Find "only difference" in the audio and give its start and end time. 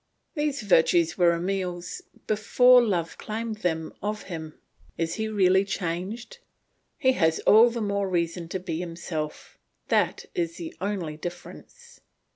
10.81-11.99